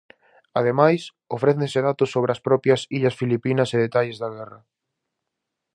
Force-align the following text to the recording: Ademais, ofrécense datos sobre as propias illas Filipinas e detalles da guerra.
Ademais, 0.59 1.01
ofrécense 1.35 1.79
datos 1.87 2.09
sobre 2.15 2.31
as 2.35 2.43
propias 2.47 2.81
illas 2.97 3.17
Filipinas 3.21 3.69
e 3.75 3.81
detalles 3.85 4.17
da 4.21 4.29
guerra. 4.35 4.59